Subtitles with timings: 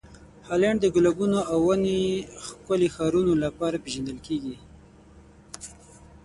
[0.47, 1.99] هالنډ د ګلابونو او ونې
[2.45, 4.55] ښکلې ښارونو لپاره پېژندل کیږي.